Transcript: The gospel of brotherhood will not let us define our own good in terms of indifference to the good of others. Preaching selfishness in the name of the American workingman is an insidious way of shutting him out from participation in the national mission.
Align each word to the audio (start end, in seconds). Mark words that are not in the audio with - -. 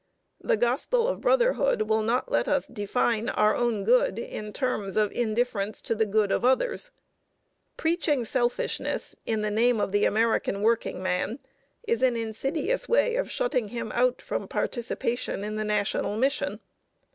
The 0.41 0.57
gospel 0.57 1.07
of 1.07 1.21
brotherhood 1.21 1.83
will 1.83 2.01
not 2.01 2.31
let 2.31 2.47
us 2.47 2.65
define 2.65 3.29
our 3.29 3.55
own 3.55 3.83
good 3.83 4.17
in 4.17 4.51
terms 4.51 4.97
of 4.97 5.11
indifference 5.11 5.79
to 5.81 5.93
the 5.93 6.07
good 6.07 6.31
of 6.31 6.43
others. 6.43 6.89
Preaching 7.77 8.25
selfishness 8.25 9.15
in 9.27 9.43
the 9.43 9.51
name 9.51 9.79
of 9.79 9.91
the 9.91 10.05
American 10.05 10.63
workingman 10.63 11.37
is 11.87 12.01
an 12.01 12.15
insidious 12.15 12.89
way 12.89 13.15
of 13.15 13.29
shutting 13.29 13.67
him 13.67 13.91
out 13.93 14.23
from 14.23 14.47
participation 14.47 15.43
in 15.43 15.55
the 15.55 15.63
national 15.63 16.17
mission. 16.17 16.61